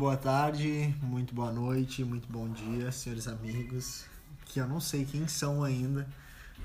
boa 0.00 0.16
tarde, 0.16 0.94
muito 1.02 1.34
boa 1.34 1.52
noite, 1.52 2.02
muito 2.02 2.26
bom 2.32 2.48
dia, 2.48 2.90
senhores 2.90 3.28
amigos, 3.28 4.06
que 4.46 4.58
eu 4.58 4.66
não 4.66 4.80
sei 4.80 5.04
quem 5.04 5.28
são 5.28 5.62
ainda, 5.62 6.08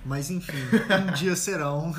mas 0.05 0.29
enfim, 0.31 0.53
um 1.05 1.13
dia 1.13 1.35
serão. 1.35 1.91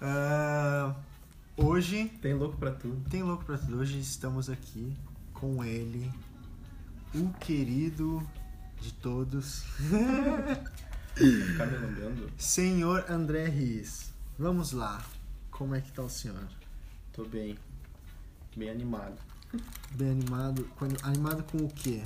uh, 0.00 0.94
hoje. 1.62 2.06
Tem 2.22 2.32
louco 2.32 2.56
pra 2.56 2.70
tudo. 2.70 3.06
Tem 3.10 3.22
louco 3.22 3.44
pra 3.44 3.58
tudo. 3.58 3.80
Hoje 3.80 4.00
estamos 4.00 4.48
aqui 4.48 4.96
com 5.34 5.62
ele, 5.62 6.10
o 7.14 7.28
querido 7.34 8.26
de 8.80 8.94
todos. 8.94 9.62
Senhor 12.38 13.04
André 13.10 13.46
Riz. 13.46 14.10
Vamos 14.38 14.72
lá. 14.72 15.04
Como 15.50 15.74
é 15.74 15.82
que 15.82 15.92
tá 15.92 16.00
o 16.00 16.08
senhor? 16.08 16.48
Tô 17.12 17.26
bem. 17.26 17.58
Bem 18.56 18.70
animado. 18.70 19.32
Bem 19.90 20.10
animado. 20.10 20.66
Animado 21.02 21.42
com 21.44 21.58
o 21.58 21.68
quê? 21.68 22.02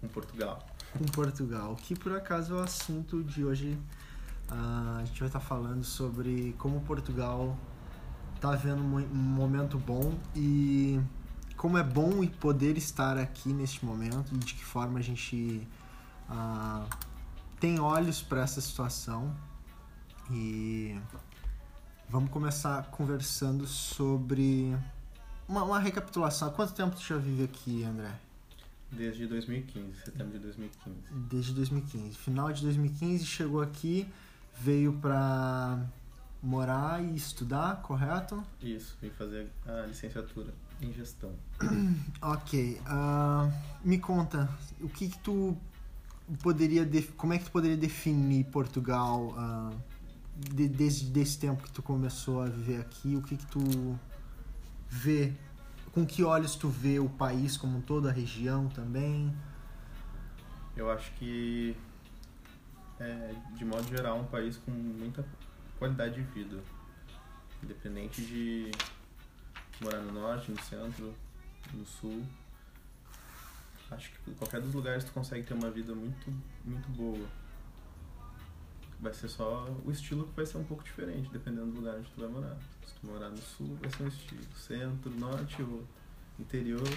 Com 0.00 0.08
Portugal. 0.08 0.66
Com 0.98 1.04
Portugal. 1.04 1.76
Que 1.76 1.94
por 1.94 2.12
acaso 2.12 2.54
é 2.54 2.56
o 2.56 2.62
assunto 2.62 3.22
de 3.22 3.44
hoje. 3.44 3.78
Uh, 4.50 4.98
a 5.00 5.04
gente 5.04 5.20
vai 5.20 5.28
estar 5.28 5.40
tá 5.40 5.44
falando 5.44 5.84
sobre 5.84 6.54
como 6.58 6.80
Portugal 6.80 7.56
tá 8.40 8.52
vendo 8.52 8.82
um 8.82 9.06
momento 9.14 9.78
bom 9.78 10.14
e 10.34 11.00
como 11.56 11.78
é 11.78 11.82
bom 11.82 12.26
poder 12.26 12.76
estar 12.76 13.16
aqui 13.16 13.48
neste 13.48 13.84
momento 13.84 14.34
e 14.34 14.38
de 14.38 14.54
que 14.54 14.64
forma 14.64 14.98
a 14.98 15.02
gente 15.02 15.66
uh, 16.28 16.86
tem 17.58 17.80
olhos 17.80 18.22
para 18.22 18.42
essa 18.42 18.60
situação. 18.60 19.34
E 20.30 20.98
vamos 22.08 22.30
começar 22.30 22.90
conversando 22.90 23.66
sobre 23.66 24.76
uma, 25.48 25.62
uma 25.64 25.78
recapitulação. 25.78 26.48
Há 26.48 26.50
quanto 26.50 26.72
tempo 26.72 26.96
tu 26.96 27.02
já 27.02 27.16
vive 27.16 27.44
aqui, 27.44 27.84
André? 27.84 28.12
Desde 28.90 29.26
2015, 29.26 30.00
setembro 30.04 30.32
de 30.34 30.38
2015. 30.38 30.96
Desde 31.28 31.54
2015. 31.54 32.16
Final 32.16 32.52
de 32.52 32.62
2015 32.62 33.24
chegou 33.26 33.60
aqui, 33.60 34.06
veio 34.60 34.92
para 34.92 35.80
morar 36.42 37.02
e 37.02 37.16
estudar, 37.16 37.82
correto? 37.82 38.42
Isso, 38.62 38.96
vim 39.02 39.10
fazer 39.10 39.50
a 39.66 39.86
licenciatura 39.86 40.54
em 40.80 40.92
gestão. 40.92 41.32
ok. 42.22 42.80
Uh, 42.86 43.52
me 43.84 43.98
conta, 43.98 44.48
o 44.80 44.88
que, 44.88 45.08
que 45.08 45.18
tu 45.18 45.56
poderia 46.42 46.88
como 47.16 47.32
é 47.32 47.38
que 47.38 47.44
tu 47.44 47.50
poderia 47.50 47.76
definir 47.76 48.44
Portugal 48.46 49.34
uh, 49.36 49.76
de, 50.36 50.68
desde 50.68 51.06
desse 51.06 51.38
tempo 51.38 51.62
que 51.62 51.70
tu 51.70 51.82
começou 51.82 52.42
a 52.42 52.46
viver 52.46 52.80
aqui 52.80 53.16
o 53.16 53.22
que 53.22 53.36
que 53.36 53.46
tu 53.46 53.98
vê 54.88 55.32
com 55.92 56.06
que 56.06 56.22
olhos 56.22 56.54
tu 56.54 56.68
vê 56.68 56.98
o 56.98 57.08
país 57.08 57.56
como 57.56 57.80
toda 57.80 58.10
a 58.10 58.12
região 58.12 58.68
também? 58.68 59.34
Eu 60.76 60.90
acho 60.90 61.10
que 61.12 61.74
é, 63.00 63.34
de 63.54 63.64
modo 63.64 63.88
geral 63.88 64.18
um 64.18 64.26
país 64.26 64.58
com 64.58 64.70
muita 64.70 65.24
qualidade 65.78 66.14
de 66.14 66.22
vida. 66.32 66.62
Independente 67.62 68.20
de 68.22 68.70
morar 69.80 70.00
no 70.00 70.12
norte 70.12 70.50
no 70.50 70.60
centro 70.62 71.14
no 71.72 71.86
sul. 71.86 72.22
Acho 73.90 74.10
que 74.10 74.34
qualquer 74.34 74.60
dos 74.60 74.74
lugares 74.74 75.04
tu 75.04 75.12
consegue 75.12 75.46
ter 75.46 75.54
uma 75.54 75.70
vida 75.70 75.94
muito, 75.94 76.30
muito 76.64 76.88
boa. 76.90 77.26
Vai 79.00 79.12
ser 79.12 79.28
só 79.28 79.68
o 79.84 79.90
estilo 79.90 80.26
que 80.26 80.34
vai 80.34 80.46
ser 80.46 80.58
um 80.58 80.64
pouco 80.64 80.82
diferente, 80.82 81.28
dependendo 81.30 81.66
do 81.66 81.80
lugar 81.80 81.96
onde 81.96 82.10
tu 82.10 82.20
vai 82.20 82.28
morar. 82.28 82.56
Se 82.86 82.94
tu 82.94 83.06
morar 83.06 83.28
no 83.28 83.36
sul, 83.36 83.76
vai 83.80 83.90
ser 83.90 84.02
um 84.04 84.08
estilo. 84.08 84.42
Centro, 84.56 85.10
norte, 85.18 85.62
ou 85.62 85.84
interior, 86.38 86.88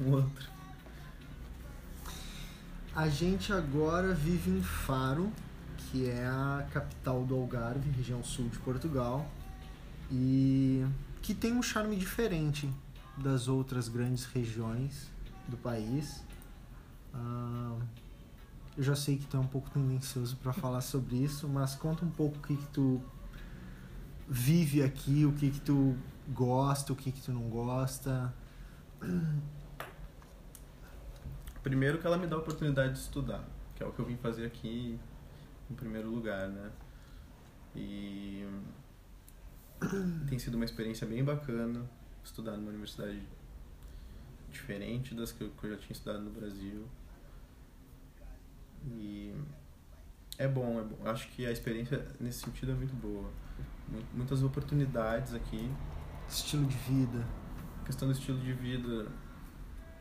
um 0.00 0.12
outro. 0.12 0.48
A 2.94 3.08
gente 3.08 3.52
agora 3.52 4.12
vive 4.12 4.50
em 4.50 4.62
Faro, 4.62 5.32
que 5.76 6.08
é 6.08 6.26
a 6.26 6.66
capital 6.72 7.24
do 7.24 7.36
Algarve, 7.36 7.88
região 7.90 8.22
sul 8.24 8.48
de 8.48 8.58
Portugal, 8.58 9.30
e 10.10 10.84
que 11.22 11.32
tem 11.32 11.52
um 11.52 11.62
charme 11.62 11.94
diferente 11.94 12.68
das 13.16 13.46
outras 13.46 13.88
grandes 13.88 14.24
regiões 14.24 15.08
do 15.46 15.56
país. 15.56 16.24
Uh, 17.14 17.80
eu 18.76 18.82
já 18.82 18.94
sei 18.94 19.18
que 19.18 19.26
tu 19.26 19.36
é 19.36 19.40
um 19.40 19.46
pouco 19.46 19.68
tendencioso 19.70 20.36
para 20.36 20.52
falar 20.52 20.80
sobre 20.80 21.16
isso, 21.16 21.48
mas 21.48 21.74
conta 21.74 22.04
um 22.04 22.10
pouco 22.10 22.38
o 22.38 22.40
que, 22.40 22.56
que 22.56 22.66
tu 22.68 23.02
vive 24.28 24.82
aqui, 24.82 25.24
o 25.24 25.32
que, 25.32 25.50
que 25.50 25.60
tu 25.60 25.96
gosta, 26.28 26.92
o 26.92 26.96
que, 26.96 27.10
que 27.10 27.20
tu 27.20 27.32
não 27.32 27.48
gosta. 27.48 28.32
Primeiro 31.62 31.98
que 31.98 32.06
ela 32.06 32.16
me 32.16 32.26
dá 32.26 32.36
a 32.36 32.38
oportunidade 32.38 32.94
de 32.94 32.98
estudar, 33.00 33.44
que 33.74 33.82
é 33.82 33.86
o 33.86 33.92
que 33.92 33.98
eu 33.98 34.06
vim 34.06 34.16
fazer 34.16 34.46
aqui 34.46 34.98
em 35.70 35.74
primeiro 35.74 36.08
lugar, 36.08 36.48
né? 36.48 36.70
E 37.74 38.46
tem 40.28 40.38
sido 40.38 40.54
uma 40.54 40.64
experiência 40.64 41.06
bem 41.06 41.22
bacana 41.24 41.84
estudar 42.24 42.56
numa 42.56 42.70
universidade 42.70 43.22
diferente 44.50 45.14
das 45.14 45.32
que 45.32 45.42
eu, 45.42 45.50
que 45.50 45.66
eu 45.66 45.70
já 45.70 45.76
tinha 45.76 45.92
estudado 45.92 46.22
no 46.22 46.30
Brasil. 46.30 46.86
E 48.86 49.34
é 50.38 50.48
bom, 50.48 50.80
é 50.80 50.82
bom. 50.82 51.08
Acho 51.08 51.28
que 51.28 51.46
a 51.46 51.50
experiência 51.50 52.06
nesse 52.18 52.40
sentido 52.40 52.72
é 52.72 52.74
muito 52.74 52.94
boa. 52.94 53.30
Muitas 54.14 54.42
oportunidades 54.42 55.34
aqui. 55.34 55.70
Estilo 56.28 56.66
de 56.66 56.76
vida. 56.76 57.24
A 57.82 57.86
questão 57.86 58.08
do 58.08 58.12
estilo 58.12 58.38
de 58.38 58.52
vida. 58.52 59.06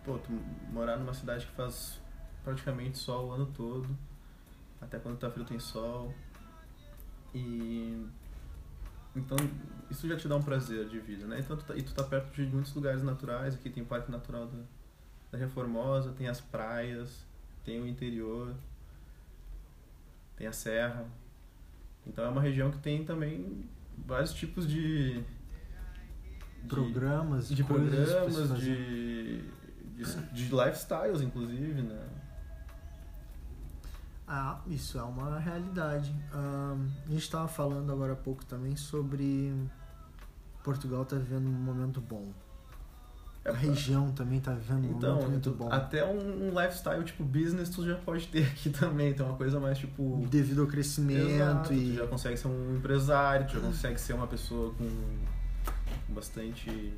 Pô, 0.03 0.17
tu 0.17 0.31
morar 0.71 0.97
numa 0.97 1.13
cidade 1.13 1.45
que 1.45 1.51
faz 1.53 1.99
praticamente 2.43 2.97
sol 2.97 3.27
o 3.27 3.31
ano 3.31 3.47
todo. 3.47 3.87
Até 4.79 4.97
quando 4.99 5.17
tá 5.17 5.29
frio 5.29 5.45
tem 5.45 5.59
sol. 5.59 6.13
E 7.33 8.07
então, 9.15 9.37
isso 9.89 10.07
já 10.07 10.15
te 10.15 10.27
dá 10.27 10.35
um 10.35 10.41
prazer 10.41 10.87
de 10.87 10.99
vida, 10.99 11.25
né? 11.25 11.39
Então, 11.39 11.57
tu 11.57 11.65
tá, 11.65 11.75
e 11.75 11.81
tu 11.81 11.93
tá 11.93 12.03
perto 12.03 12.31
de 12.31 12.43
muitos 12.43 12.73
lugares 12.73 13.03
naturais. 13.03 13.55
Aqui 13.55 13.69
tem 13.69 13.83
o 13.83 13.85
Parque 13.85 14.11
Natural 14.11 14.47
da, 14.47 14.59
da 15.31 15.37
Reformosa, 15.37 16.13
tem 16.13 16.27
as 16.27 16.39
praias, 16.39 17.25
tem 17.63 17.81
o 17.81 17.87
interior, 17.87 18.55
tem 20.39 20.47
a 20.47 20.53
serra. 20.53 21.05
Então, 22.07 22.23
é 22.23 22.29
uma 22.29 22.41
região 22.41 22.71
que 22.71 22.79
tem 22.79 23.03
também 23.03 23.69
vários 23.95 24.33
tipos 24.33 24.67
de... 24.67 25.21
de 25.21 26.67
programas, 26.67 27.49
de 27.49 27.63
programas, 27.63 28.57
de, 28.59 29.41
de, 29.95 30.03
de 30.31 30.43
lifestyles, 30.55 31.21
inclusive, 31.21 31.81
né? 31.81 32.07
Ah, 34.25 34.61
isso 34.67 34.97
é 34.97 35.03
uma 35.03 35.39
realidade. 35.39 36.15
Um, 36.33 36.87
a 37.05 37.09
gente 37.09 37.23
estava 37.23 37.47
falando 37.47 37.91
agora 37.91 38.13
há 38.13 38.15
pouco 38.15 38.45
também 38.45 38.75
sobre 38.75 39.53
Portugal 40.63 41.03
tá 41.03 41.15
vivendo 41.15 41.47
um 41.47 41.51
momento 41.51 41.99
bom. 41.99 42.31
A 43.45 43.53
região 43.53 44.11
também 44.11 44.39
tá 44.39 44.53
vivendo 44.53 44.85
um 44.85 44.97
então, 44.97 45.15
momento 45.15 45.29
muito 45.29 45.51
bom. 45.51 45.71
Até 45.71 46.05
um, 46.05 46.49
lifestyle 46.49 47.03
tipo 47.03 47.23
business 47.23 47.69
tu 47.69 47.85
já 47.85 47.95
pode 47.95 48.27
ter 48.27 48.45
aqui 48.45 48.69
também. 48.71 49.11
Então, 49.11 49.27
é 49.27 49.29
uma 49.29 49.37
coisa 49.37 49.59
mais 49.59 49.77
tipo. 49.77 50.25
Devido 50.29 50.61
ao 50.61 50.67
crescimento 50.67 51.29
Exato, 51.29 51.73
e. 51.73 51.91
Tu 51.91 51.95
já 51.95 52.07
consegue 52.07 52.37
ser 52.37 52.47
um 52.47 52.75
empresário, 52.75 53.47
tu 53.47 53.53
já 53.53 53.59
consegue 53.61 53.99
ser 53.99 54.13
uma 54.13 54.27
pessoa 54.27 54.73
com 54.73 54.89
bastante. 56.09 56.93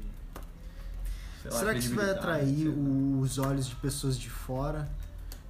Será 1.44 1.62
lá, 1.62 1.74
que 1.74 1.80
isso 1.80 1.96
vai 1.96 2.10
atrair 2.10 2.68
os 2.68 3.38
olhos 3.38 3.68
de 3.68 3.76
pessoas 3.76 4.18
de 4.18 4.30
fora? 4.30 4.90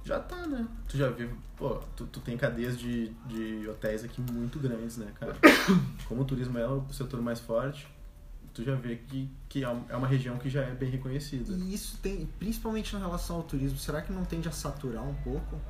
Já 0.04 0.18
tá, 0.18 0.46
né? 0.46 0.66
Tu 0.88 0.96
já 0.96 1.08
viu, 1.10 1.30
pô, 1.56 1.80
tu, 1.94 2.06
tu 2.06 2.20
tem 2.20 2.36
cadeias 2.36 2.78
de, 2.78 3.10
de 3.26 3.68
hotéis 3.68 4.02
aqui 4.02 4.20
muito 4.20 4.58
grandes, 4.58 4.96
né, 4.96 5.12
cara? 5.18 5.34
Como 6.08 6.22
o 6.22 6.24
turismo 6.24 6.58
é 6.58 6.66
o 6.66 6.84
setor 6.90 7.20
mais 7.22 7.38
forte, 7.38 7.86
tu 8.52 8.62
já 8.62 8.74
vê 8.74 8.96
que, 8.96 9.30
que 9.48 9.64
é, 9.64 9.76
é 9.88 9.96
uma 9.96 10.06
região 10.06 10.38
que 10.38 10.48
já 10.48 10.62
é 10.62 10.74
bem 10.74 10.90
reconhecida. 10.90 11.52
E 11.52 11.74
isso 11.74 11.98
tem, 12.02 12.26
principalmente 12.38 12.92
na 12.94 13.00
relação 13.00 13.36
ao 13.36 13.42
turismo, 13.42 13.78
será 13.78 14.02
que 14.02 14.12
não 14.12 14.24
tende 14.24 14.48
a 14.48 14.52
saturar 14.52 15.02
um 15.02 15.14
pouco? 15.14 15.60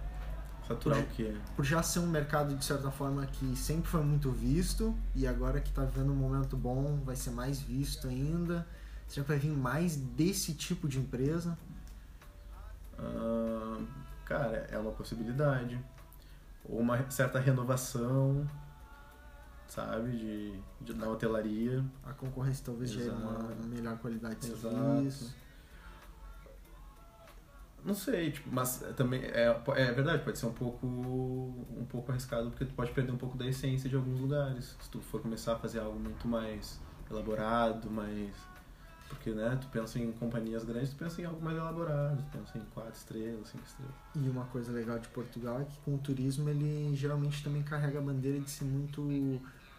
Saturar 0.67 1.02
por, 1.02 1.12
o 1.12 1.14
quê? 1.14 1.37
Por 1.56 1.64
já 1.64 1.82
ser 1.82 2.00
um 2.00 2.06
mercado, 2.06 2.56
de 2.56 2.64
certa 2.64 2.90
forma, 2.90 3.26
que 3.26 3.56
sempre 3.56 3.88
foi 3.88 4.02
muito 4.02 4.31
visto 4.31 4.94
e 5.14 5.26
agora 5.26 5.61
que 5.61 5.73
tá 5.73 5.84
vendo 5.84 6.12
um 6.12 6.17
momento 6.17 6.56
bom, 6.56 7.00
vai 7.05 7.17
ser 7.17 7.31
mais 7.31 7.61
visto 7.61 8.08
ainda. 8.08 8.67
Será 9.06 9.25
que 9.25 9.32
vai 9.32 9.38
vir 9.38 9.52
mais 9.52 9.96
desse 9.96 10.55
tipo 10.55 10.88
de 10.88 10.99
empresa? 10.99 11.58
Cara, 14.25 14.67
é 14.70 14.79
uma 14.79 14.93
possibilidade. 14.93 15.79
Ou 16.64 16.81
uma 16.81 17.11
certa 17.11 17.38
renovação, 17.38 18.49
sabe, 19.72 20.16
de, 20.16 20.60
de 20.80 20.94
na 20.94 21.08
hotelaria. 21.08 21.82
A 22.04 22.12
concorrência 22.12 22.64
talvez 22.64 22.90
gere 22.90 23.08
uma 23.08 23.54
melhor 23.66 23.96
qualidade 23.98 24.36
de 24.36 24.52
Exato. 24.52 24.74
serviço. 24.74 25.34
Não 27.84 27.94
sei, 27.94 28.30
tipo, 28.30 28.48
mas 28.52 28.84
também 28.96 29.22
é, 29.24 29.60
é 29.76 29.92
verdade, 29.92 30.22
pode 30.22 30.38
ser 30.38 30.46
um 30.46 30.52
pouco 30.52 30.86
um 30.86 31.84
pouco 31.88 32.12
arriscado 32.12 32.48
porque 32.50 32.64
tu 32.64 32.74
pode 32.74 32.92
perder 32.92 33.10
um 33.10 33.16
pouco 33.16 33.36
da 33.36 33.46
essência 33.46 33.88
de 33.88 33.96
alguns 33.96 34.20
lugares. 34.20 34.76
Se 34.80 34.90
tu 34.90 35.00
for 35.00 35.20
começar 35.20 35.54
a 35.54 35.58
fazer 35.58 35.80
algo 35.80 35.98
muito 35.98 36.28
mais 36.28 36.78
elaborado, 37.10 37.90
mais 37.90 38.30
porque 39.08 39.30
né, 39.30 39.58
tu 39.60 39.66
pensa 39.69 39.98
em 39.98 40.12
companhias 40.12 40.64
grandes, 40.64 40.90
tu 40.90 40.96
pensa 40.96 41.20
em 41.20 41.24
algo 41.24 41.42
mais 41.42 41.56
elaborado, 41.56 42.22
tu 42.22 42.38
pensa 42.38 42.56
em 42.56 42.62
quatro 42.72 42.92
estrelas, 42.94 43.48
cinco 43.48 43.64
estrelas. 43.66 43.94
E 44.14 44.28
uma 44.28 44.44
coisa 44.44 44.70
legal 44.70 44.98
de 44.98 45.08
Portugal 45.08 45.60
é 45.60 45.64
que 45.64 45.78
com 45.80 45.96
o 45.96 45.98
turismo 45.98 46.48
ele 46.48 46.94
geralmente 46.94 47.42
também 47.42 47.62
carrega 47.62 47.98
a 47.98 48.02
bandeira 48.02 48.38
de 48.38 48.50
ser 48.50 48.64
muito 48.64 49.02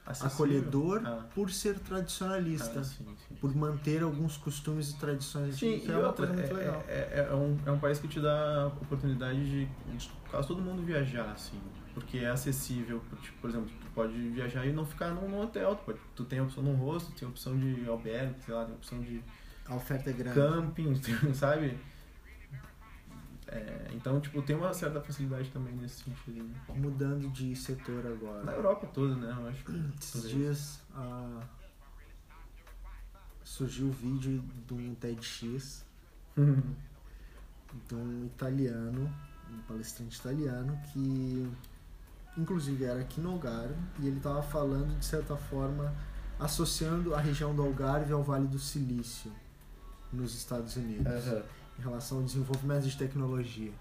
Acessível. 0.06 0.34
acolhedor 0.34 1.02
Ah, 1.06 1.26
por 1.34 1.50
ser 1.50 1.80
tradicionalista. 1.80 2.80
ah, 2.80 2.84
sim, 2.84 3.06
sim. 3.28 3.36
Por 3.36 3.56
manter 3.56 4.04
alguns 4.04 4.36
costumes 4.38 4.92
e 4.92 4.98
tradições 5.00 5.56
Sim, 5.58 5.80
que 5.80 5.88
e 5.88 5.92
é 5.92 5.98
uma 5.98 6.08
outra, 6.08 6.28
coisa 6.28 6.42
muito 6.42 6.56
é, 6.56 6.60
legal. 6.60 6.84
é, 6.88 7.28
é, 7.32 7.34
um, 7.34 7.58
é 7.66 7.72
um 7.72 7.80
país 7.80 8.00
que 8.00 8.08
te 8.08 8.20
dá 8.20 8.68
oportunidade 8.68 9.40
de, 9.50 9.66
de 9.66 10.10
quase 10.30 10.48
todo 10.48 10.62
mundo 10.62 10.82
viajar, 10.84 11.30
assim, 11.32 11.58
porque 11.94 12.18
é 12.18 12.30
acessível. 12.30 13.02
Tipo, 13.22 13.38
por 13.40 13.50
exemplo, 13.50 13.70
tu 13.80 13.88
pode 13.96 14.14
viajar 14.30 14.66
e 14.66 14.74
não 14.74 14.86
ficar 14.86 15.12
num, 15.12 15.30
num 15.30 15.40
hotel, 15.42 15.76
tu, 15.76 15.84
pode, 15.86 16.00
tu 16.16 16.26
tem 16.26 16.40
a 16.40 16.44
opção 16.44 16.62
num 16.64 16.76
rosto, 16.76 17.12
tem 17.14 17.26
a 17.28 17.32
opção 17.32 17.58
de 17.58 17.88
albergue, 17.88 18.36
sei 18.46 18.54
lá, 18.54 18.66
tem 18.66 18.74
a 18.74 18.78
opção 18.78 19.00
de 19.02 19.24
A 19.68 19.76
oferta 19.76 20.10
é 20.10 20.14
grande. 20.14 20.36
camping, 20.38 21.00
sabe? 21.34 21.78
É, 23.48 23.90
então, 23.94 24.20
tipo, 24.20 24.42
tem 24.42 24.56
uma 24.56 24.74
certa 24.74 25.02
facilidade 25.02 25.50
também 25.52 25.76
nesse 25.76 26.04
sentido. 26.04 26.44
né? 26.44 26.56
Mudando 26.76 27.30
de 27.30 27.56
setor 27.56 28.04
Na 28.04 28.10
agora. 28.12 28.52
Europa 28.52 28.88
toda, 28.88 29.16
né? 29.16 29.36
Eu 29.38 29.48
acho. 29.48 29.64
Esses 30.00 30.30
dias 30.30 30.80
ah, 30.96 31.42
surgiu 33.44 33.88
o 33.88 33.92
vídeo 33.92 34.44
de 34.68 34.74
um 34.74 34.96
TEDx 34.96 35.86
de 36.36 37.96
um 37.96 38.26
italiano, 38.26 39.14
um 39.52 39.58
palestrante 39.68 40.18
italiano 40.20 40.80
que 40.92 41.52
inclusive 42.36 42.84
era 42.86 43.00
aqui 43.02 43.22
no 43.22 43.32
Algarve 43.32 43.76
e 44.00 44.08
ele 44.08 44.18
estava 44.18 44.42
falando 44.42 44.98
de 44.98 45.06
certa 45.06 45.36
forma 45.38 45.94
associando 46.40 47.14
a 47.14 47.20
região 47.20 47.56
do 47.56 47.62
Algarve 47.62 48.12
ao 48.12 48.24
Vale 48.24 48.48
do 48.48 48.58
Silício 48.58 49.32
nos 50.12 50.34
Estados 50.36 50.76
Unidos 50.76 51.06
Aham. 51.06 51.44
Em 51.78 51.82
relação 51.82 52.20
ao 52.20 52.24
desenvolvimento 52.24 52.84
de 52.84 52.98
tecnologia. 52.98 53.72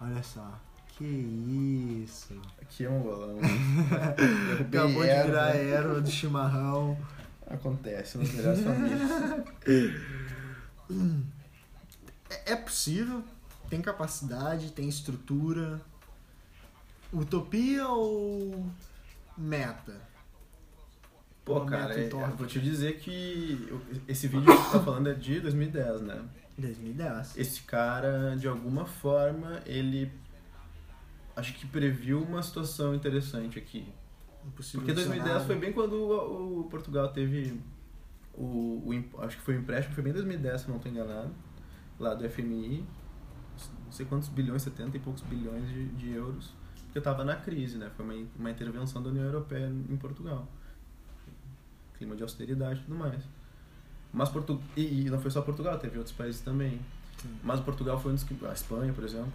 Olha 0.00 0.22
só, 0.22 0.58
que 0.88 1.04
isso! 2.04 2.40
Aqui 2.60 2.84
é 2.84 2.90
um 2.90 3.00
bolão. 3.02 3.38
Acabou 4.60 5.02
de 5.02 5.08
erva. 5.08 5.26
virar 5.30 5.56
erva 5.56 6.00
do 6.00 6.10
chimarrão. 6.10 6.96
Acontece 7.46 8.16
nas 8.18 8.30
melhores 8.32 8.60
famílias. 8.64 9.10
É 12.30 12.52
é 12.52 12.56
possível, 12.56 13.22
tem 13.68 13.80
capacidade, 13.80 14.72
tem 14.72 14.88
estrutura. 14.88 15.80
Utopia 17.12 17.86
ou 17.88 18.66
meta? 19.38 20.00
Pô, 21.44 21.60
cara, 21.64 21.88
meta 21.88 22.00
é- 22.00 22.06
utópica. 22.06 22.36
vou 22.36 22.46
te 22.46 22.60
dizer 22.60 22.98
que 22.98 23.66
eu- 23.70 23.80
esse 24.08 24.26
vídeo 24.26 24.46
que 24.46 24.64
tu 24.64 24.70
tá 24.72 24.80
falando 24.80 25.08
é 25.10 25.14
de 25.14 25.40
2010, 25.40 26.00
né? 26.00 26.22
2010. 26.58 27.36
Esse 27.36 27.62
cara, 27.62 28.36
de 28.36 28.46
alguma 28.46 28.86
forma, 28.86 29.60
ele 29.66 30.10
acho 31.36 31.54
que 31.54 31.66
previu 31.66 32.22
uma 32.22 32.42
situação 32.42 32.94
interessante 32.94 33.58
aqui. 33.58 33.86
Impossível 34.46 34.80
Porque 34.80 34.92
2010 34.92 35.24
cenário. 35.24 35.46
foi 35.46 35.56
bem 35.56 35.72
quando 35.72 35.94
o, 35.94 36.60
o 36.60 36.64
Portugal 36.64 37.08
teve 37.08 37.60
o, 38.34 38.82
o 38.84 39.20
acho 39.22 39.36
que 39.36 39.42
foi 39.42 39.56
o 39.56 39.60
empréstimo, 39.60 39.94
foi 39.94 40.04
bem 40.04 40.10
em 40.10 40.16
2010, 40.16 40.60
se 40.62 40.68
não 40.68 40.76
estou 40.76 40.90
enganado, 40.90 41.30
lá 41.98 42.14
do 42.14 42.28
FMI, 42.28 42.84
não 43.84 43.92
sei 43.92 44.06
quantos 44.06 44.28
bilhões, 44.28 44.62
70 44.62 44.96
e 44.96 45.00
poucos 45.00 45.22
bilhões 45.22 45.68
de, 45.68 45.86
de 45.90 46.12
euros, 46.12 46.52
porque 46.84 46.98
estava 46.98 47.24
na 47.24 47.36
crise, 47.36 47.78
né? 47.78 47.90
Foi 47.96 48.04
uma, 48.04 48.28
uma 48.38 48.50
intervenção 48.50 49.02
da 49.02 49.10
União 49.10 49.24
Europeia 49.24 49.66
em 49.66 49.96
Portugal. 49.96 50.46
Clima 51.96 52.14
de 52.14 52.22
austeridade 52.22 52.80
e 52.80 52.82
tudo 52.84 52.96
mais. 52.96 53.24
Mas 54.14 54.28
Portu 54.28 54.60
e, 54.76 55.10
não 55.10 55.20
foi 55.20 55.30
só 55.30 55.42
Portugal, 55.42 55.76
teve 55.78 55.98
outros 55.98 56.14
países 56.16 56.40
também. 56.40 56.80
Sim. 57.20 57.34
Mas 57.42 57.58
Portugal 57.60 57.98
foi 58.00 58.12
um 58.12 58.14
dos 58.14 58.22
que. 58.24 58.36
A 58.46 58.52
Espanha, 58.52 58.92
por 58.92 59.02
exemplo. 59.04 59.32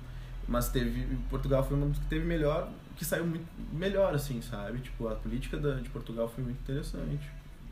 Mas 0.48 0.70
teve. 0.70 1.06
Portugal 1.30 1.64
foi 1.64 1.78
um 1.78 1.90
dos 1.90 2.00
que 2.00 2.06
teve 2.06 2.26
melhor. 2.26 2.72
Que 2.96 3.04
saiu 3.06 3.26
muito 3.28 3.46
melhor, 3.74 4.14
assim, 4.16 4.42
sabe? 4.42 4.80
Tipo, 4.80 5.08
a 5.10 5.16
política 5.16 5.58
da, 5.58 5.76
de 5.76 5.90
Portugal 5.90 6.28
foi 6.28 6.44
muito 6.44 6.60
interessante. 6.62 7.30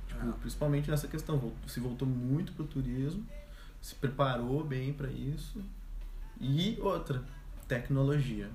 Tipo, 0.08 0.20
Ah. 0.30 0.34
principalmente 0.42 0.90
nessa 0.92 1.08
questão. 1.08 1.52
Se 1.66 1.80
voltou 1.80 2.08
muito 2.08 2.52
pro 2.54 2.66
turismo, 2.66 3.26
se 3.82 3.96
preparou 3.96 4.64
bem 4.64 4.92
para 4.94 5.10
isso. 5.10 5.62
E 6.40 6.78
outra, 6.82 7.24
tecnologia. 7.68 8.50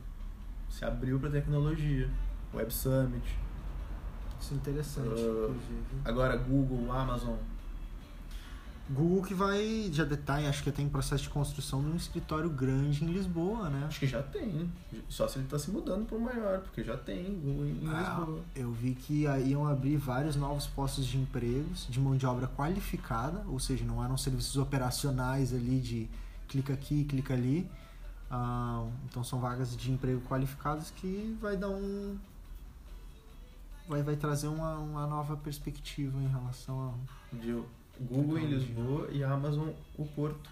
Se 0.68 0.84
abriu 0.84 1.18
pra 1.18 1.30
tecnologia. 1.30 2.08
Web 2.54 2.72
Summit. 2.72 3.24
Isso 4.40 4.54
é 4.54 4.56
interessante, 4.56 5.08
inclusive. 5.08 5.84
Agora 6.04 6.36
Google, 6.36 6.90
Amazon. 6.92 7.36
Google 8.90 9.22
que 9.22 9.32
vai, 9.32 9.88
já 9.92 10.04
detalhe, 10.04 10.46
acho 10.46 10.62
que 10.62 10.70
tem 10.70 10.88
processo 10.88 11.22
de 11.22 11.30
construção 11.30 11.80
de 11.82 11.88
um 11.88 11.96
escritório 11.96 12.50
grande 12.50 13.04
em 13.04 13.08
Lisboa, 13.08 13.70
né? 13.70 13.84
Acho 13.86 14.00
que 14.00 14.06
já 14.06 14.22
tem. 14.22 14.70
Só 15.08 15.26
se 15.28 15.38
ele 15.38 15.46
tá 15.48 15.58
se 15.58 15.70
mudando 15.70 16.04
pro 16.04 16.20
maior, 16.20 16.58
porque 16.60 16.82
já 16.84 16.96
tem 16.96 17.32
Google 17.40 17.64
em 17.66 17.88
Ah, 17.88 18.16
Lisboa. 18.18 18.40
eu 18.54 18.70
vi 18.72 18.94
que 18.94 19.26
aí 19.26 19.50
iam 19.52 19.66
abrir 19.66 19.96
vários 19.96 20.36
novos 20.36 20.66
postos 20.66 21.06
de 21.06 21.16
empregos 21.16 21.86
de 21.88 21.98
mão 22.00 22.16
de 22.16 22.26
obra 22.26 22.46
qualificada, 22.48 23.42
ou 23.48 23.58
seja, 23.58 23.84
não 23.84 24.04
eram 24.04 24.16
serviços 24.18 24.56
operacionais 24.56 25.54
ali 25.54 25.80
de 25.80 26.08
clica 26.48 26.74
aqui, 26.74 27.04
clica 27.04 27.32
ali. 27.34 27.70
Ah, 28.30 28.84
então 29.08 29.22
são 29.22 29.38
vagas 29.40 29.76
de 29.76 29.90
emprego 29.92 30.20
qualificadas 30.22 30.90
que 30.90 31.36
vai 31.40 31.56
dar 31.56 31.68
um. 31.70 32.18
Vai, 33.88 34.02
vai 34.02 34.16
trazer 34.16 34.48
uma, 34.48 34.74
uma 34.76 35.06
nova 35.06 35.36
perspectiva 35.36 36.18
em 36.20 36.28
relação 36.28 36.94
de 37.32 37.62
Google 38.00 38.38
em. 38.38 38.46
Lisboa 38.46 39.08
e 39.12 39.22
Amazon 39.22 39.68
o 39.96 40.04
Porto, 40.06 40.50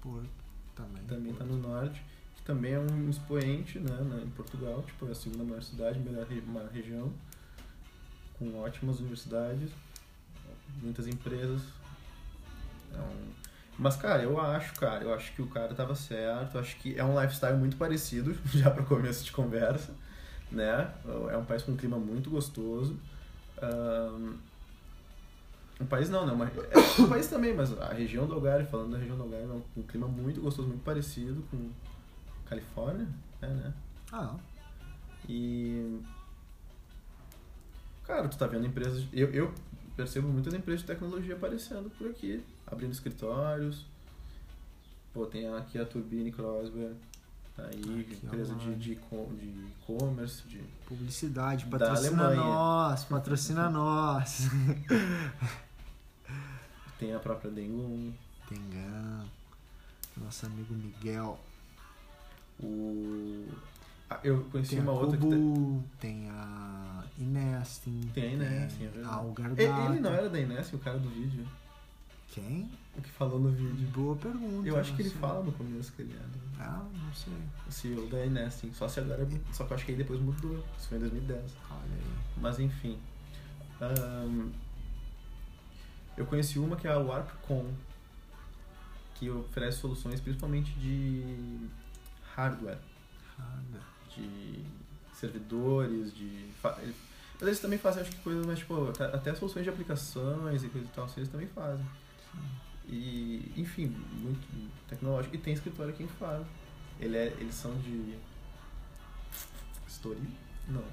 Porto 0.00 0.28
também. 0.74 1.02
também 1.04 1.32
está 1.32 1.44
no 1.44 1.56
norte, 1.58 2.02
que 2.36 2.42
também 2.42 2.72
é 2.72 2.78
um 2.78 3.10
expoente 3.10 3.78
né, 3.78 3.96
na- 4.08 4.22
em 4.22 4.30
Portugal, 4.30 4.82
tipo, 4.86 5.06
é 5.08 5.10
a 5.10 5.14
segunda 5.14 5.44
maior 5.44 5.62
cidade, 5.62 5.98
melhor 5.98 6.26
região, 6.72 7.12
com 8.38 8.58
ótimas 8.60 8.98
universidades, 9.00 9.70
muitas 10.82 11.06
empresas. 11.06 11.62
Um- 12.94 13.46
Mas, 13.78 13.94
cara, 13.96 14.22
eu 14.22 14.40
acho, 14.40 14.72
cara, 14.76 15.04
eu 15.04 15.12
acho 15.12 15.32
que 15.34 15.42
o 15.42 15.46
cara 15.48 15.74
tava 15.74 15.94
certo, 15.94 16.54
eu 16.54 16.60
acho 16.60 16.76
que 16.78 16.98
é 16.98 17.04
um 17.04 17.20
lifestyle 17.20 17.58
muito 17.58 17.76
parecido, 17.76 18.34
já 18.54 18.70
para 18.70 18.82
começo 18.82 19.22
de 19.22 19.32
conversa, 19.32 19.94
né? 20.50 20.90
É 21.30 21.36
um 21.36 21.44
país 21.44 21.62
com 21.62 21.72
um 21.72 21.76
clima 21.76 21.98
muito 21.98 22.30
gostoso. 22.30 22.96
Ahn, 23.60 24.36
um 25.80 25.86
país 25.86 26.08
não, 26.08 26.26
né? 26.26 26.32
Uma, 26.32 26.46
é 26.46 27.00
um 27.00 27.08
país 27.08 27.26
também, 27.28 27.54
mas 27.54 27.76
a 27.78 27.92
região 27.92 28.26
do 28.26 28.34
Algarve, 28.34 28.66
falando 28.70 28.92
da 28.92 28.98
região 28.98 29.16
do 29.16 29.22
Algarve, 29.24 29.50
é 29.50 29.54
um, 29.54 29.62
um 29.78 29.82
clima 29.82 30.08
muito 30.08 30.40
gostoso, 30.40 30.68
muito 30.68 30.82
parecido 30.82 31.42
com 31.50 31.70
Califórnia, 32.46 33.06
é, 33.42 33.46
né? 33.46 33.74
Ah, 34.10 34.36
E. 35.28 36.00
Cara, 38.04 38.28
tu 38.28 38.38
tá 38.38 38.46
vendo 38.46 38.66
empresas. 38.66 39.04
Eu, 39.12 39.28
eu 39.32 39.52
percebo 39.96 40.28
muitas 40.28 40.54
empresas 40.54 40.82
de 40.82 40.86
tecnologia 40.86 41.34
aparecendo 41.34 41.90
por 41.90 42.08
aqui, 42.08 42.42
abrindo 42.66 42.92
escritórios. 42.92 43.84
Pô, 45.12 45.26
tem 45.26 45.48
aqui 45.54 45.78
a 45.78 45.84
Turbine 45.84 46.30
Crosby, 46.30 46.94
tá 47.56 47.64
aí, 47.64 48.00
Aqui, 48.00 48.20
empresa 48.22 48.54
de 48.54 48.74
de 48.76 48.76
de 48.76 48.92
e-commerce, 48.92 50.46
de. 50.46 50.60
publicidade, 50.86 51.64
Da 51.66 51.78
patrocina 51.78 52.34
nós, 52.34 53.04
patrocina 53.04 53.70
nós. 53.70 54.48
Tem 56.98 57.14
a 57.14 57.18
própria 57.18 57.50
Dengon, 57.50 58.12
Tengan, 58.48 59.24
nosso 60.16 60.46
amigo 60.46 60.72
Miguel. 60.74 61.38
o. 62.60 63.46
ah, 64.08 64.18
eu 64.24 64.44
conheci 64.50 64.70
Tem 64.76 64.80
uma 64.80 64.92
outra 64.92 65.16
que. 65.18 65.24
tá- 65.24 65.36
Kubu, 65.36 65.84
tem 66.00 66.28
a 66.30 67.04
Inesting, 67.18 68.10
Tem 68.14 68.24
a 68.24 68.32
Inesting, 68.32 68.84
é 68.84 68.88
tem 68.88 68.88
verdade. 68.88 69.14
a 69.14 69.90
Ele, 69.90 70.00
não 70.00 70.12
era 70.14 70.30
da 70.30 70.40
Inés, 70.40 70.72
o 70.72 70.78
cara 70.78 70.98
do 70.98 71.08
vídeo? 71.10 71.46
Quem? 72.28 72.70
O 72.96 73.02
que 73.02 73.10
falou 73.10 73.38
no 73.38 73.50
vídeo. 73.50 73.86
Boa 73.88 74.16
pergunta. 74.16 74.66
Eu 74.68 74.78
acho 74.78 74.94
que 74.96 75.02
ele 75.02 75.10
sei. 75.10 75.18
fala 75.20 75.42
no 75.42 75.52
começo 75.52 75.92
que 75.92 76.02
ele 76.02 76.14
era. 76.14 76.26
Ah, 76.68 76.84
não 76.92 77.14
sei. 77.14 77.32
O 77.66 77.72
CEO 77.72 78.06
da 78.08 78.24
Inesting. 78.26 78.72
Só 78.74 78.88
se 78.88 79.00
agora. 79.00 79.26
Só 79.52 79.64
que 79.64 79.72
eu 79.72 79.74
acho 79.76 79.84
que 79.86 79.92
aí 79.92 79.98
depois 79.98 80.20
mudou. 80.20 80.62
Isso 80.78 80.88
foi 80.88 80.96
em 80.98 81.00
2010. 81.00 81.42
Olha 81.70 81.80
aí. 81.82 82.16
Mas 82.38 82.58
enfim. 82.58 82.98
Ahn, 83.80 84.50
eu 86.16 86.26
conheci 86.26 86.58
uma 86.58 86.76
que 86.76 86.86
é 86.86 86.92
a 86.92 86.98
Warpcom, 86.98 87.70
que 89.14 89.30
oferece 89.30 89.78
soluções 89.78 90.20
principalmente 90.20 90.72
de 90.72 91.68
hardware, 92.34 92.78
Nada. 93.38 93.80
de 94.14 94.64
servidores, 95.14 96.14
de. 96.14 96.50
Mas 96.62 97.42
eles 97.42 97.60
também 97.60 97.78
fazem, 97.78 98.02
acho 98.02 98.10
que 98.10 98.18
coisas 98.22 98.46
mais 98.46 98.58
tipo. 98.58 98.88
até- 98.88 99.34
soluções 99.34 99.64
de 99.64 99.70
aplicações 99.70 100.62
e 100.64 100.68
coisa 100.68 100.86
e 100.86 100.90
tal, 100.90 101.08
eles 101.16 101.28
também 101.28 101.46
fazem. 101.48 101.84
E, 102.88 103.52
enfim, 103.56 103.86
muito 103.88 104.70
tecnológico. 104.88 105.34
E 105.34 105.38
tem 105.38 105.52
escritório 105.52 105.92
aqui 105.92 106.02
em 106.04 106.08
Faro. 106.08 106.46
Ele 107.00 107.16
é, 107.16 107.26
eles 107.38 107.54
são 107.54 107.74
de. 107.78 108.16
Estoril? 109.88 110.20
Não, 110.68 110.84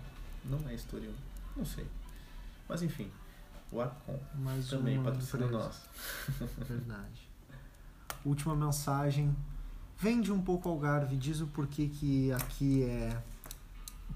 não 0.46 0.70
é 0.70 0.74
Estoril. 0.74 1.14
Não 1.56 1.66
sei. 1.66 1.86
Mas 2.68 2.82
enfim, 2.82 3.12
o 3.74 3.82
Arcon 3.82 4.20
Mais 4.36 4.68
também 4.68 4.98
uma 4.98 5.12
patrocina 5.12 5.46
empresa. 5.46 5.64
nós. 5.64 6.50
Verdade. 6.68 7.30
última 8.24 8.56
mensagem. 8.56 9.36
Vende 9.98 10.32
um 10.32 10.42
pouco 10.42 10.70
Algarve, 10.70 11.16
diz 11.16 11.40
o 11.40 11.48
porquê 11.48 11.88
que 11.88 12.32
aqui 12.34 12.84
é. 12.84 13.22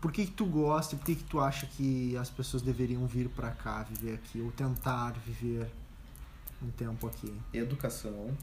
Por 0.02 0.12
que, 0.12 0.26
que 0.26 0.32
tu 0.32 0.46
gosta 0.46 0.96
e 0.96 0.98
por 0.98 1.06
que, 1.06 1.16
que 1.16 1.24
tu 1.24 1.40
acha 1.40 1.66
que 1.66 2.16
as 2.18 2.30
pessoas 2.30 2.62
deveriam 2.62 3.06
vir 3.08 3.30
pra 3.30 3.52
cá 3.52 3.84
viver 3.84 4.16
aqui, 4.16 4.40
ou 4.42 4.52
tentar 4.52 5.14
viver 5.26 5.68
um 6.62 6.70
tempo 6.70 7.08
aqui? 7.08 7.34
Educação, 7.52 8.36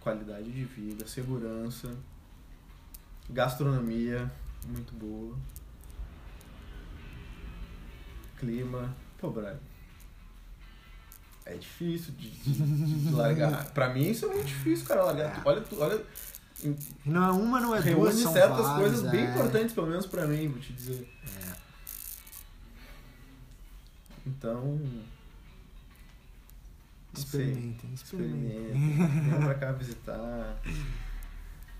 qualidade 0.00 0.50
de 0.50 0.64
vida, 0.64 1.06
segurança, 1.06 1.94
gastronomia 3.28 4.30
muito 4.66 4.94
boa, 4.94 5.36
clima. 8.38 8.94
Pô, 9.18 9.30
Brian. 9.30 9.58
É 11.46 11.54
difícil 11.54 12.12
de, 12.14 12.28
de- 12.30 13.00
de 13.04 13.10
largar. 13.10 13.64
pra 13.72 13.88
mim 13.88 14.10
isso 14.10 14.26
é 14.26 14.28
muito 14.28 14.46
difícil, 14.46 14.86
cara, 14.86 15.02
largar. 15.04 15.42
Olha, 15.46 15.60
tu- 15.62 15.80
olha, 15.80 16.04
não 17.06 17.24
é 17.24 17.30
uma, 17.32 17.60
não 17.60 17.74
é 17.74 17.80
duas, 17.80 17.84
reúne 18.16 18.32
certas 18.34 18.66
várias, 18.66 18.76
coisas 18.76 19.10
bem 19.10 19.26
é. 19.26 19.30
importantes, 19.30 19.74
pelo 19.74 19.86
menos 19.86 20.06
pra 20.06 20.26
mim, 20.26 20.48
vou 20.48 20.60
te 20.60 20.72
dizer. 20.72 21.08
É. 21.26 21.56
Então. 24.26 24.78
Experimentem, 27.16 27.94
experimentem. 27.94 28.72
Venham 28.74 29.40
pra 29.42 29.54
cá 29.54 29.72
visitar. 29.72 30.60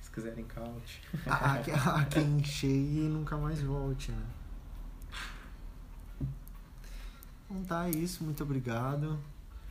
Se 0.02 0.10
quiserem 0.10 0.44
couch. 0.46 1.00
Há, 1.26 1.54
há 2.00 2.04
quem 2.06 2.42
chegue 2.42 2.72
e 3.04 3.08
nunca 3.08 3.36
mais 3.36 3.60
volte, 3.60 4.10
né? 4.10 4.22
Então 7.50 7.64
tá, 7.64 7.88
é 7.88 7.90
isso. 7.90 8.22
Muito 8.22 8.42
obrigado. 8.42 9.18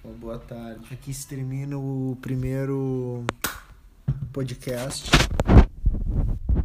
Uma 0.03 0.13
boa 0.15 0.39
tarde. 0.39 0.91
Aqui 0.91 1.13
se 1.13 1.27
termina 1.27 1.77
o 1.77 2.17
primeiro 2.21 3.23
podcast 4.33 5.11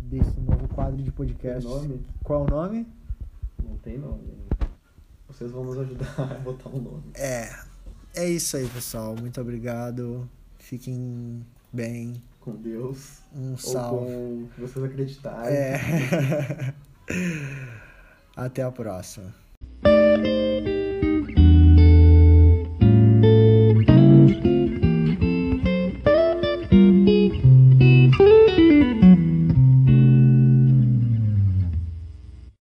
desse 0.01 0.41
novo 0.41 0.67
quadro 0.69 1.03
de 1.03 1.13
podcast. 1.13 1.69
Qual 2.25 2.41
é 2.41 2.47
o 2.47 2.51
nome? 2.51 2.87
Não 3.63 3.77
tem 3.79 3.99
nome. 3.99 4.33
Vocês 5.29 5.51
vão 5.51 5.65
nos 5.65 5.79
ajudar 5.79 6.15
a 6.19 6.35
botar 6.41 6.71
um 6.71 6.81
nome. 6.81 7.05
É. 7.15 7.51
É 8.15 8.29
isso 8.29 8.57
aí, 8.57 8.67
pessoal. 8.69 9.15
Muito 9.15 9.41
obrigado. 9.41 10.29
Fiquem 10.59 11.45
bem. 11.73 12.23
Com 12.41 12.57
Deus. 12.57 13.19
Um 13.35 13.51
Ou 13.53 13.57
salve. 13.59 14.07
com 14.07 14.45
o 14.45 14.49
que 14.55 14.61
vocês 14.61 14.85
acreditarem. 14.85 15.55
É. 15.55 16.75
Até 18.35 18.63
a 18.63 18.71
próxima. 18.71 19.35